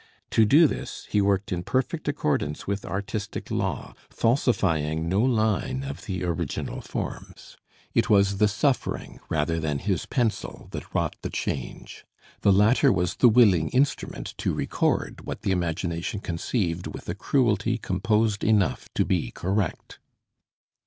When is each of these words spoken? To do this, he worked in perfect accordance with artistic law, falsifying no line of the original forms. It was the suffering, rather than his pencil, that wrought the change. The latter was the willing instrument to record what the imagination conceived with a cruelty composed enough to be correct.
To 0.31 0.45
do 0.45 0.65
this, 0.65 1.05
he 1.11 1.21
worked 1.21 1.51
in 1.51 1.61
perfect 1.61 2.07
accordance 2.07 2.65
with 2.65 2.85
artistic 2.85 3.51
law, 3.51 3.93
falsifying 4.09 5.07
no 5.07 5.21
line 5.21 5.83
of 5.83 6.07
the 6.07 6.23
original 6.23 6.81
forms. 6.81 7.55
It 7.93 8.09
was 8.09 8.37
the 8.39 8.47
suffering, 8.47 9.19
rather 9.29 9.59
than 9.59 9.77
his 9.77 10.07
pencil, 10.07 10.69
that 10.71 10.95
wrought 10.95 11.17
the 11.21 11.29
change. 11.29 12.03
The 12.41 12.51
latter 12.51 12.91
was 12.91 13.17
the 13.17 13.29
willing 13.29 13.69
instrument 13.69 14.33
to 14.39 14.55
record 14.55 15.21
what 15.27 15.43
the 15.43 15.51
imagination 15.51 16.19
conceived 16.19 16.87
with 16.87 17.07
a 17.07 17.13
cruelty 17.13 17.77
composed 17.77 18.43
enough 18.43 18.89
to 18.95 19.05
be 19.05 19.29
correct. 19.29 19.99